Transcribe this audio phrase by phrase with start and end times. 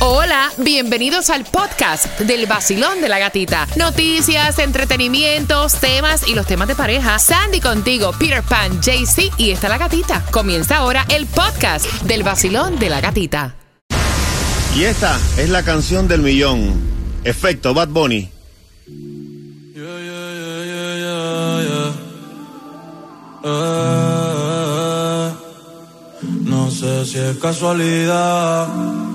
[0.00, 3.66] Hola, bienvenidos al podcast del vacilón de la gatita.
[3.74, 7.18] Noticias, entretenimientos, temas y los temas de pareja.
[7.18, 10.24] Sandy contigo, Peter Pan, JC y está la gatita.
[10.30, 13.56] Comienza ahora el podcast del vacilón de la gatita.
[14.76, 16.80] Y esta es la canción del millón.
[17.24, 18.30] Efecto Bad Bunny.
[26.44, 29.07] No sé si es casualidad.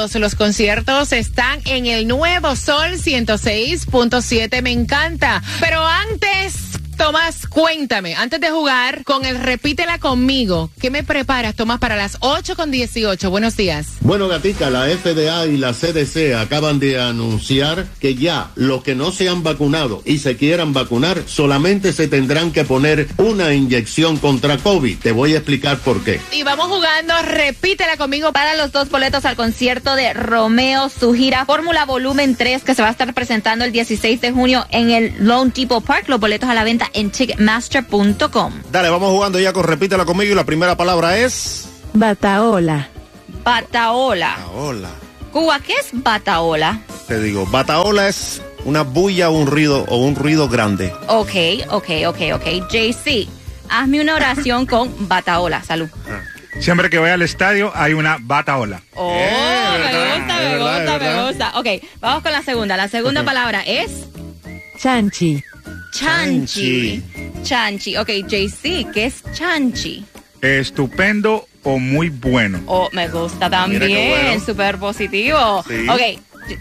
[0.00, 4.62] Los conciertos están en el nuevo Sol 106.7.
[4.62, 5.42] Me encanta.
[5.60, 6.69] Pero antes.
[7.00, 12.18] Tomás, cuéntame, antes de jugar con el Repítela conmigo, ¿qué me preparas, Tomás, para las
[12.20, 13.30] 8 con 18?
[13.30, 13.86] Buenos días.
[14.02, 19.12] Bueno, gatica, la FDA y la CDC acaban de anunciar que ya los que no
[19.12, 24.58] se han vacunado y se quieran vacunar solamente se tendrán que poner una inyección contra
[24.58, 24.98] COVID.
[24.98, 26.20] Te voy a explicar por qué.
[26.32, 31.46] Y vamos jugando, repítela conmigo para los dos boletos al concierto de Romeo, su gira
[31.46, 35.14] Fórmula Volumen 3, que se va a estar presentando el 16 de junio en el
[35.20, 36.06] Lone Depot Park.
[36.06, 38.52] Los boletos a la venta en ticketmaster.com.
[38.70, 41.68] Dale, vamos jugando ya con Repítela conmigo y la primera palabra es...
[41.92, 42.88] Bataola.
[43.44, 44.36] Bataola.
[44.54, 44.90] Hola.
[45.32, 46.80] Cuba, ¿qué es bataola?
[47.08, 50.92] Te digo, bataola es una bulla o un ruido o un ruido grande.
[51.08, 51.30] Ok,
[51.70, 52.68] ok, ok, ok.
[52.70, 53.28] JC,
[53.68, 55.62] hazme una oración con bataola.
[55.62, 55.88] Salud.
[56.60, 58.82] Siempre que voy al estadio hay una bataola.
[58.94, 59.30] Oh, Eh,
[59.72, 61.58] me verdad, gusta, me verdad, gusta, me gusta.
[61.58, 61.66] Ok,
[62.00, 62.76] vamos con la segunda.
[62.76, 63.90] La segunda palabra es
[64.78, 65.42] Chanchi.
[65.90, 67.02] Chanchi.
[67.42, 67.96] Chanchi.
[67.96, 70.04] Ok, JC, ¿qué es chanchi?
[70.40, 72.60] Estupendo o muy bueno.
[72.66, 74.44] Oh, me gusta también, bueno.
[74.44, 75.64] súper positivo.
[75.68, 75.86] Sí.
[75.88, 76.00] Ok,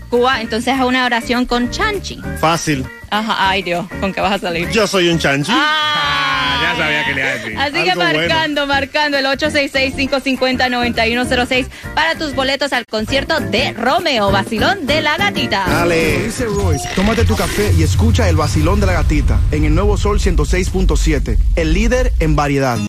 [0.10, 2.20] Cuba, entonces haz una oración con chanchi.
[2.40, 2.86] Fácil.
[3.10, 4.70] Ajá, ay Dios, ¿con qué vas a salir?
[4.70, 5.52] Yo soy un chanchi.
[5.54, 6.29] Ah,
[6.62, 7.58] ya sabía que le iba a decir.
[7.58, 8.14] Así que bueno.
[8.14, 15.66] marcando, marcando el 866-550-9106 para tus boletos al concierto de Romeo, Basilón de la Gatita.
[15.68, 16.26] Dale.
[16.26, 19.98] Dice Royce, tómate tu café y escucha el vacilón de la gatita en el nuevo
[19.98, 22.89] Sol 106.7, el líder en variedad.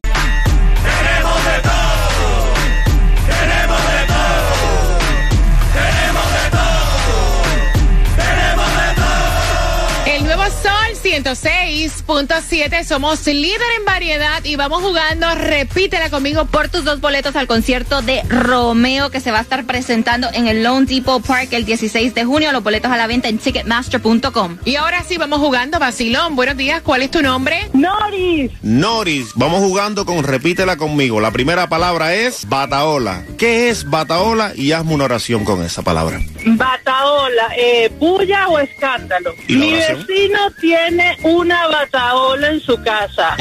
[11.22, 12.84] 106.7.
[12.84, 15.26] Somos líder en variedad y vamos jugando.
[15.34, 19.64] Repítela conmigo por tus dos boletos al concierto de Romeo que se va a estar
[19.66, 22.52] presentando en el Lone Depot Park el 16 de junio.
[22.52, 24.58] Los boletos a la venta en ticketmaster.com.
[24.64, 25.78] Y ahora sí, vamos jugando.
[25.78, 26.80] Basilón, buenos días.
[26.82, 27.68] ¿Cuál es tu nombre?
[27.74, 31.20] Noris, Noris, vamos jugando con Repítela conmigo.
[31.20, 33.24] La primera palabra es bataola.
[33.36, 34.52] ¿Qué es bataola?
[34.54, 36.20] Y hazme una oración con esa palabra.
[36.46, 39.34] Bataola, eh, bulla o escándalo.
[39.46, 43.36] ¿Y la Mi vecino tiene una bataola en su casa.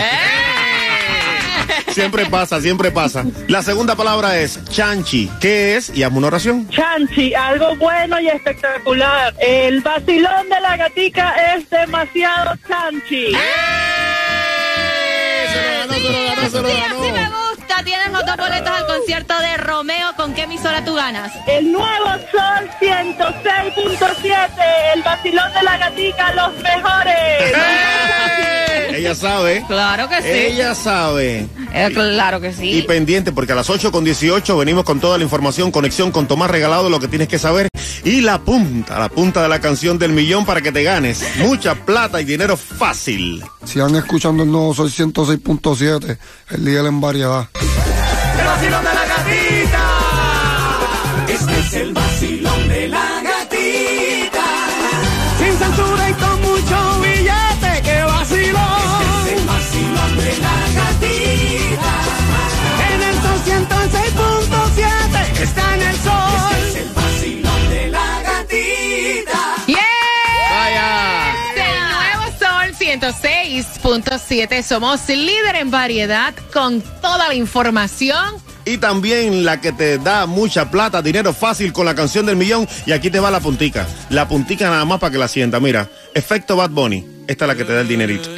[1.89, 3.25] Siempre pasa, siempre pasa.
[3.47, 5.29] La segunda palabra es chanchi.
[5.39, 5.89] ¿Qué es?
[5.95, 6.69] Y hazme una oración.
[6.69, 9.35] Chanchi, algo bueno y espectacular.
[9.39, 13.33] El vacilón de la gatica es demasiado chanchi.
[15.51, 17.48] Se lo ganó, se lo ganó, se lo Sí, así me ganó.
[17.83, 20.13] Tienes los dos boletos al concierto de Romeo.
[20.15, 21.31] ¿Con qué emisora tú ganas?
[21.47, 24.49] El nuevo Sol 106.7,
[24.95, 27.55] el vacilón de la gatica, los mejores.
[28.95, 29.63] Ella sabe.
[29.67, 30.27] Claro que sí.
[30.29, 31.47] Ella sabe.
[31.73, 32.81] Eh, claro que Y sí.
[32.87, 36.51] pendiente, porque a las 8 con 18 venimos con toda la información, conexión con Tomás
[36.51, 37.69] Regalado, lo que tienes que saber.
[38.03, 41.75] Y la punta, la punta de la canción del millón para que te ganes mucha
[41.75, 43.43] plata y dinero fácil.
[43.63, 46.17] Sigan escuchando el nuevo Sol 106.7,
[46.51, 47.47] el líder en variedad.
[51.27, 53.18] Este es el vacilón de la
[73.89, 74.61] 106.7.
[74.61, 78.35] Somos líder en variedad con toda la información.
[78.65, 82.67] Y también la que te da mucha plata, dinero fácil con la canción del millón.
[82.85, 83.87] Y aquí te va la puntica.
[84.09, 85.59] La puntica nada más para que la sienta.
[85.59, 87.03] Mira, efecto Bad Bunny.
[87.27, 88.29] Esta es la que te da el dinerito.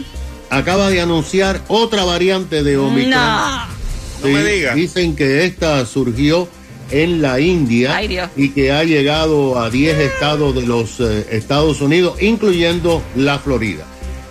[0.51, 3.11] acaba de anunciar otra variante de Omicron.
[3.13, 4.75] No, me diga.
[4.75, 6.49] Dicen que esta surgió
[6.91, 11.81] en la India Ay, y que ha llegado a 10 estados de los eh, Estados
[11.81, 13.85] Unidos, incluyendo la Florida.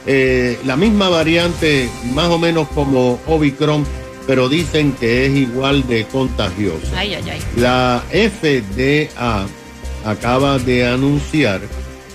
[0.06, 3.86] Eh, la misma variante, más o menos como Omicron,
[4.32, 6.88] pero dicen que es igual de contagiosa.
[6.96, 7.42] Ay, ay, ay.
[7.58, 9.46] La FDA
[10.06, 11.60] acaba de anunciar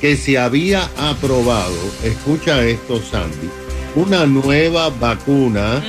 [0.00, 3.50] que se había aprobado, escucha esto Sandy,
[3.96, 5.84] una nueva vacuna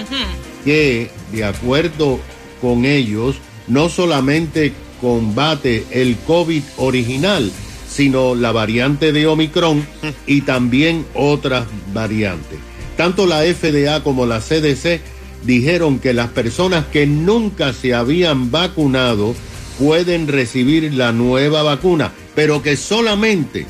[0.66, 2.20] que de acuerdo
[2.60, 3.38] con ellos
[3.70, 7.50] no solamente combate el COVID original,
[7.90, 9.88] sino la variante de Omicron
[10.28, 12.60] y también otras variantes.
[12.98, 19.36] Tanto la FDA como la CDC dijeron que las personas que nunca se habían vacunado
[19.80, 23.66] pueden recibir la nueva vacuna, pero que solamente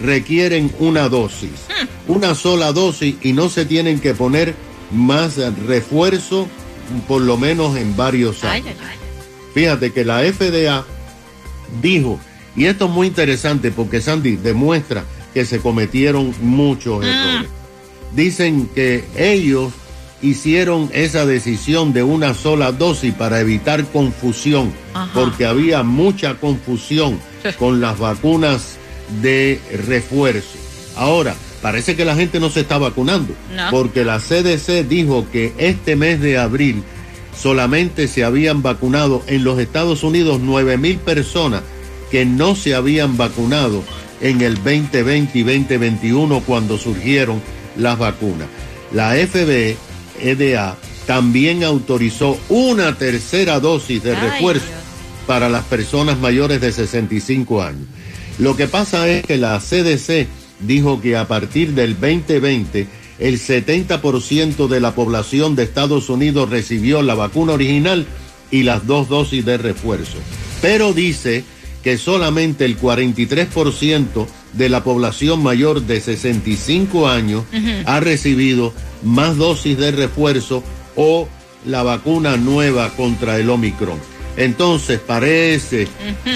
[0.00, 1.50] requieren una dosis,
[2.06, 4.54] una sola dosis y no se tienen que poner
[4.92, 5.36] más
[5.66, 6.46] refuerzo
[7.08, 8.76] por lo menos en varios años.
[9.54, 10.84] Fíjate que la FDA
[11.80, 12.20] dijo,
[12.54, 17.48] y esto es muy interesante porque Sandy demuestra que se cometieron muchos errores.
[18.14, 19.72] Dicen que ellos
[20.22, 25.10] hicieron esa decisión de una sola dosis para evitar confusión, Ajá.
[25.14, 27.18] porque había mucha confusión
[27.58, 28.76] con las vacunas
[29.22, 30.58] de refuerzo.
[30.96, 33.70] Ahora, parece que la gente no se está vacunando, No.
[33.70, 36.82] porque la CDC dijo que este mes de abril
[37.38, 41.62] solamente se habían vacunado en los Estados Unidos 9 mil personas
[42.10, 43.82] que no se habían vacunado
[44.20, 47.42] en el 2020 y 2021 cuando surgieron
[47.76, 48.48] las vacunas.
[48.92, 49.76] La FBE,
[50.20, 50.76] EDA,
[51.06, 54.66] también autorizó una tercera dosis de refuerzo
[55.26, 57.86] para las personas mayores de 65 años.
[58.38, 60.26] Lo que pasa es que la CDC
[60.60, 62.86] dijo que a partir del 2020
[63.18, 68.06] el 70% de la población de Estados Unidos recibió la vacuna original
[68.50, 70.18] y las dos dosis de refuerzo.
[70.60, 71.44] Pero dice
[71.82, 74.26] que solamente el 43%
[74.56, 77.44] de la población mayor de 65 años
[77.84, 78.72] ha recibido
[79.02, 80.62] más dosis de refuerzo
[80.96, 81.28] o
[81.66, 83.98] la vacuna nueva contra el Omicron.
[84.36, 85.88] Entonces parece,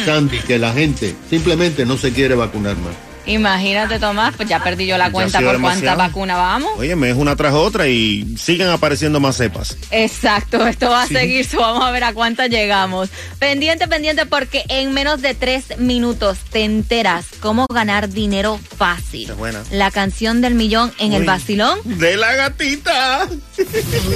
[0.05, 3.10] Sandy, que la gente simplemente no se quiere vacunar más.
[3.27, 6.79] Imagínate, Tomás, pues ya perdí yo la cuenta por cuánta vacuna vamos.
[6.79, 9.77] Óyeme, es una tras otra y siguen apareciendo más cepas.
[9.91, 13.11] Exacto, esto va a seguir, so vamos a ver a cuántas llegamos.
[13.39, 19.27] Pendiente, pendiente, porque en menos de tres minutos te enteras cómo ganar dinero fácil.
[19.27, 19.63] Qué buena.
[19.71, 21.79] La canción del millón en el vacilón.
[21.85, 23.29] De la gatita.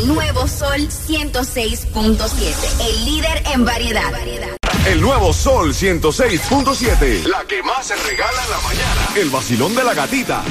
[0.06, 4.12] Nuevo Sol 106.7, el líder en variedad.
[4.86, 7.24] El nuevo Sol 106.7.
[7.24, 9.08] La que más se regala en la mañana.
[9.16, 10.44] El vacilón de la gatita.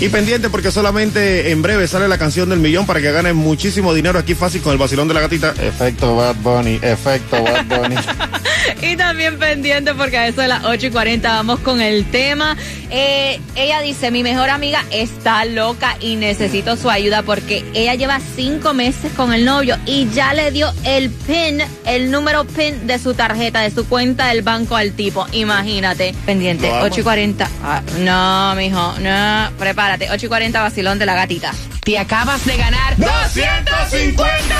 [0.00, 3.92] Y pendiente porque solamente en breve sale la canción del millón para que ganen muchísimo
[3.92, 5.52] dinero aquí fácil con el vacilón de la gatita.
[5.60, 7.96] Efecto Bad Bunny, efecto Bad Bunny.
[8.82, 12.56] Y también pendiente porque a eso de las 8 y 40 vamos con el tema.
[12.90, 18.18] Eh, ella dice, mi mejor amiga está loca y necesito su ayuda porque ella lleva
[18.36, 22.98] cinco meses con el novio y ya le dio el PIN, el número PIN de
[22.98, 25.26] su tarjeta, de su cuenta del banco al tipo.
[25.32, 26.14] Imagínate.
[26.26, 26.84] Pendiente, Lo amo.
[26.86, 27.50] 8 y 40.
[27.62, 29.50] Ah, no, mijo, no.
[29.58, 31.52] Prepárate, 8 y 40 vacilón de la gatita.
[31.84, 34.54] Te acabas de ganar 250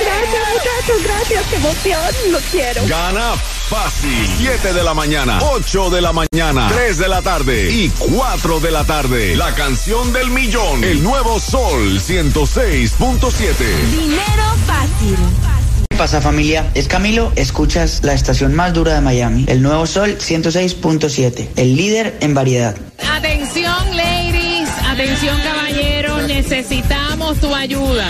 [0.00, 1.44] Gracias, muchachos, gracias.
[1.46, 2.86] Qué emoción, lo quiero.
[2.86, 3.34] Gana
[3.68, 4.28] fácil.
[4.38, 8.70] 7 de la mañana, 8 de la mañana, 3 de la tarde y 4 de
[8.70, 9.36] la tarde.
[9.36, 10.84] La canción del millón.
[10.84, 13.56] El nuevo Sol 106.7.
[13.90, 15.53] Dinero fácil.
[15.94, 16.68] ¿Qué pasa familia?
[16.74, 22.16] Es Camilo, escuchas la estación más dura de Miami, el Nuevo Sol 106.7, el líder
[22.18, 22.74] en variedad.
[23.12, 24.68] Atención, ladies.
[24.90, 26.26] Atención, caballeros.
[26.26, 28.08] necesitamos tu ayuda.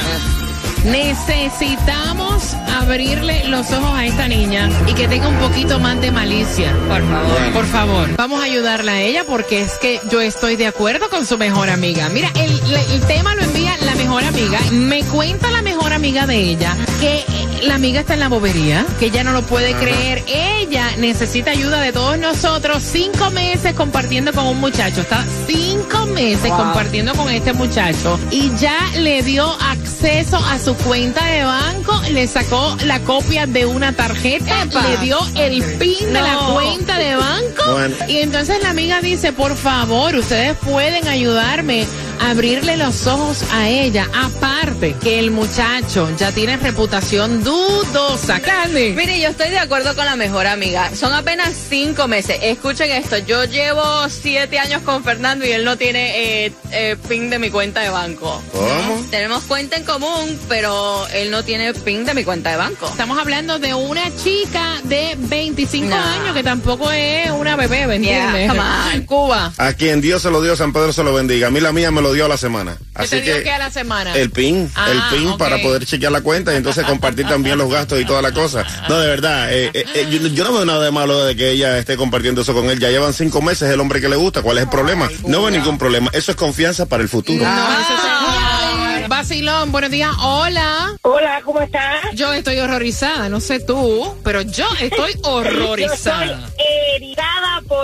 [0.87, 6.75] Necesitamos abrirle los ojos a esta niña y que tenga un poquito más de malicia.
[6.89, 7.53] Por favor.
[7.53, 8.17] Por favor.
[8.17, 11.69] Vamos a ayudarla a ella porque es que yo estoy de acuerdo con su mejor
[11.69, 12.09] amiga.
[12.09, 12.51] Mira, el,
[12.93, 14.59] el tema lo envía la mejor amiga.
[14.73, 19.07] Me cuenta la mejor amiga de ella que la amiga está en la bobería, que
[19.07, 20.23] ella no lo puede creer.
[20.27, 22.83] Ella necesita ayuda de todos nosotros.
[22.83, 25.01] Cinco meses compartiendo con un muchacho.
[25.03, 26.57] Está cinco meses Wow.
[26.59, 32.27] compartiendo con este muchacho y ya le dio acceso a su cuenta de banco, le
[32.29, 34.83] sacó la copia de una tarjeta, Epa.
[34.89, 37.97] le dio el pin de la cuenta de banco Bueno.
[38.09, 41.87] y entonces la amiga dice, por favor, ustedes pueden ayudarme
[42.21, 44.09] abrirle los ojos a ella.
[44.15, 48.41] Aparte que el muchacho ya tiene reputación dudosa.
[48.41, 48.93] Candy.
[48.93, 50.95] Mire, yo estoy de acuerdo con la mejor amiga.
[50.95, 52.39] Son apenas cinco meses.
[52.43, 53.19] Escuchen esto.
[53.19, 57.51] Yo llevo siete años con Fernando y él no tiene eh, eh, pin de mi
[57.51, 58.43] cuenta de banco.
[58.53, 59.05] ¿Cómo?
[59.11, 62.87] Tenemos cuenta en común, pero él no tiene pin de mi cuenta de banco.
[62.89, 65.97] Estamos hablando de una chica de 25 No.
[65.97, 68.49] años que tampoco es una bebé, ¿me Yeah, entiendes?
[68.49, 69.03] come on.
[69.07, 69.53] Cuba.
[69.57, 71.49] A quien Dios se lo dio, San Pedro se lo bendiga.
[71.49, 72.77] A mí la mía me lo dio a la semana.
[72.77, 74.15] ¿Qué Así te dio que que a la semana?
[74.15, 75.39] el PIN, Ah, el PIN ok.
[75.39, 78.65] para poder chequear la cuenta y entonces compartir también los gastos y toda la cosa.
[78.89, 81.51] No, de verdad, eh, eh, eh, yo, yo no veo nada de malo de que
[81.51, 82.79] ella esté compartiendo eso con él.
[82.79, 84.43] Ya llevan cinco meses el hombre que le gusta.
[84.43, 85.09] ¿Cuál es el problema?
[85.27, 86.11] No veo ningún problema.
[86.13, 87.45] Eso es confianza para el futuro.
[87.45, 90.11] No, eso es- Vacilón, buenos días.
[90.21, 90.93] Hola.
[91.03, 92.05] Hola, ¿cómo estás?
[92.15, 96.25] Yo estoy horrorizada, no sé tú, pero yo estoy horrorizada.
[96.27, 96.65] Yo estoy
[96.97, 97.24] herida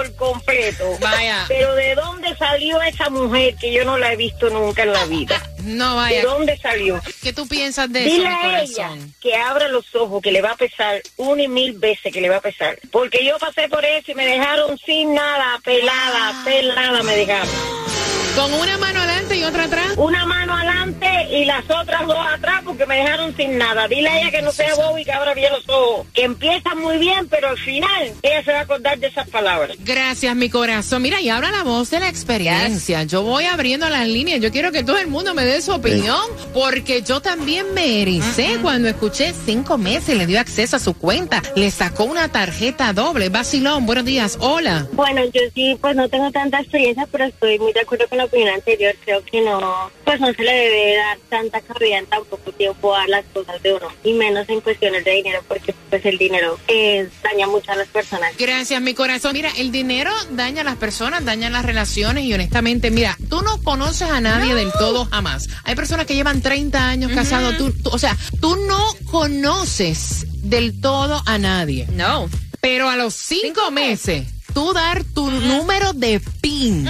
[0.00, 0.97] por completo.
[1.00, 1.45] Vaya.
[1.49, 5.04] Pero ¿de dónde salió esa mujer que yo no la he visto nunca en la
[5.07, 5.42] vida?
[5.64, 6.19] No vaya.
[6.19, 7.00] ¿De dónde salió?
[7.23, 8.90] ¿Qué tú piensas de eso, Dile a ella
[9.21, 12.28] que abra los ojos, que le va a pesar una y mil veces que le
[12.28, 12.78] va a pesar.
[12.90, 18.00] Porque yo pasé por eso y me dejaron sin nada, pelada, pelada me dejaron.
[18.40, 19.92] ¿Con una mano adelante y otra atrás?
[19.99, 23.87] Una mano adelante y las otras dos atrás porque me dejaron sin nada.
[23.87, 26.06] Dile a ella que no sea boba y que abra bien los ojos.
[26.14, 29.76] Que empieza muy bien, pero al final ella se va a acordar de esas palabras.
[29.80, 31.02] Gracias, mi corazón.
[31.02, 33.02] Mira, y habla la voz de la experiencia.
[33.02, 34.40] Yo voy abriendo las líneas.
[34.40, 36.23] Yo quiero que todo el mundo me dé su opinión,
[36.54, 40.16] porque yo también me ericé cuando escuché cinco meses.
[40.16, 41.42] Le dio acceso a su cuenta.
[41.56, 43.28] Le sacó una tarjeta doble.
[43.28, 44.38] Vacilón, buenos días.
[44.40, 44.87] Hola.
[44.92, 48.29] Bueno, yo sí, pues no tengo tanta experiencia, pero estoy muy de acuerdo con la
[48.30, 48.94] opinión anterior.
[49.04, 52.94] Creo que no, pues no se le debe dar tanta cabida en tan poco tiempo
[52.94, 56.58] a las cosas de uno, y menos en cuestiones de dinero, porque pues el dinero
[56.68, 58.32] eh, daña mucho a las personas.
[58.38, 59.32] Gracias, mi corazón.
[59.34, 63.60] Mira, el dinero daña a las personas, daña las relaciones y honestamente, mira, tú no
[63.62, 65.49] conoces a nadie del todo jamás.
[65.64, 70.80] Hay personas que llevan 30 años casados, tú, tú- o sea, tú no conoces del
[70.80, 71.87] todo a nadie.
[71.92, 72.28] No.
[72.60, 76.87] Pero a los cinco, meses, tú dar tu número de PIN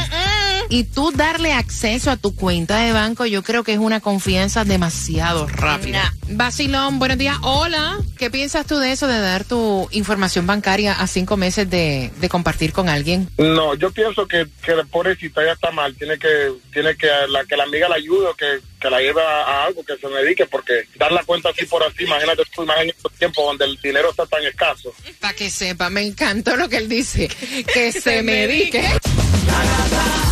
[0.71, 4.65] y tú darle acceso a tu cuenta de banco, yo creo que es una confianza
[4.65, 6.15] demasiado rápida.
[6.29, 7.37] Basilón, buenos días.
[7.43, 7.99] Hola.
[8.17, 12.29] ¿Qué piensas tú de eso, de dar tu información bancaria a cinco meses de, de
[12.29, 13.29] compartir con alguien?
[13.37, 17.45] No, yo pienso que, que la pobrecita ya está mal, tiene que tiene que la,
[17.45, 20.07] que la amiga la ayude o que, que la lleve a, a algo, que se
[20.09, 23.65] dedique, porque dar la cuenta así por así, imagínate tú, más en estos tiempos donde
[23.65, 24.95] el dinero está tan escaso.
[25.19, 27.29] Para que sepa, me encantó lo que él dice,
[27.75, 28.79] que se medique.
[28.79, 30.30] dinero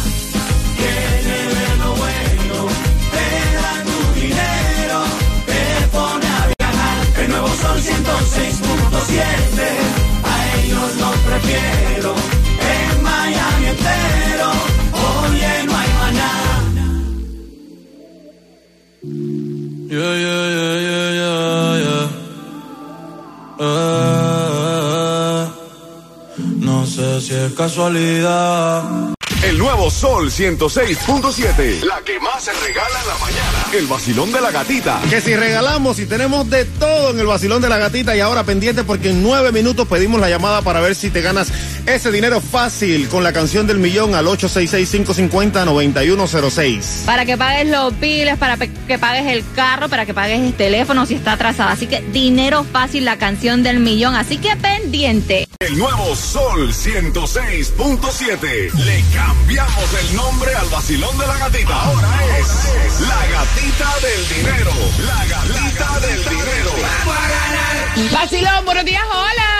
[7.78, 9.22] Sol 106.7,
[10.24, 12.14] a ellos los prefiero.
[12.74, 14.50] En Miami entero,
[15.22, 16.32] oye, no hay maná.
[19.90, 22.06] Yeah, yeah, yeah, yeah, yeah, yeah.
[23.60, 25.42] Eh,
[26.58, 29.17] no sé si es casualidad.
[29.88, 31.82] Nuevo Sol 106.7.
[31.82, 33.64] La que más se regala en la mañana.
[33.72, 35.00] El vacilón de la gatita.
[35.08, 38.44] Que si regalamos y tenemos de todo en el vacilón de la gatita y ahora
[38.44, 41.48] pendiente porque en nueve minutos pedimos la llamada para ver si te ganas
[41.86, 47.06] ese dinero fácil con la canción del millón al 866-550-9106.
[47.06, 51.06] Para que pagues los biles, para que pagues el carro, para que pagues el teléfono
[51.06, 51.70] si está atrasado.
[51.70, 54.16] Así que dinero fácil, la canción del millón.
[54.16, 55.47] Así que pendiente.
[55.60, 58.72] El nuevo Sol 106.7.
[58.74, 61.82] Le cambiamos el nombre al vacilón de la gatita.
[61.82, 64.70] Ahora es la gatita del dinero.
[65.04, 66.70] La gatita del dinero.
[68.12, 69.57] Vacilón, buenos días, hola.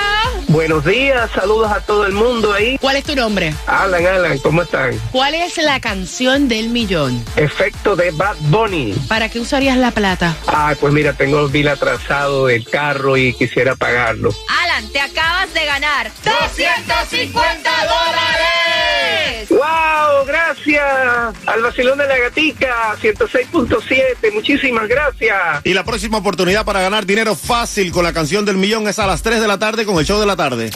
[0.49, 2.79] Buenos días, saludos a todo el mundo ahí.
[2.81, 3.53] ¿Cuál es tu nombre?
[3.67, 4.99] Alan, Alan, ¿cómo están?
[5.13, 7.23] ¿Cuál es la canción del millón?
[7.37, 8.95] Efecto de Bad Bunny.
[9.09, 10.35] ¿Para qué usarías la plata?
[10.47, 14.31] Ah, pues mira, tengo el bill atrasado del carro y quisiera pagarlo.
[14.63, 19.51] Alan, te acabas de ganar 250 dólares.
[19.51, 20.27] ¡Wow!
[20.27, 24.33] Gracias al vacilón de la gatica, 106.7.
[24.33, 25.37] Muchísimas gracias.
[25.65, 29.07] Y la próxima oportunidad para ganar dinero fácil con la canción del millón es a
[29.07, 30.71] las 3 de la tarde con el show de la tarde.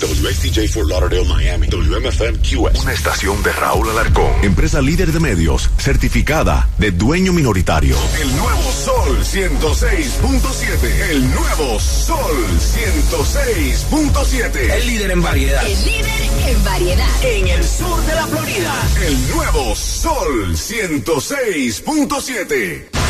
[0.00, 1.68] WXTJ for Lauderdale, Miami.
[1.68, 2.82] WMFM QS.
[2.82, 4.32] Una estación de Raúl Alarcón.
[4.42, 7.98] Empresa líder de medios, certificada de dueño minoritario.
[8.20, 11.10] El nuevo Sol 106.7.
[11.10, 12.18] El nuevo Sol
[12.58, 14.72] 106.7.
[14.72, 15.66] El líder en variedad.
[15.66, 17.06] El líder en variedad.
[17.22, 18.72] En el sur de la Florida.
[19.06, 23.03] El nuevo Sol 106.7.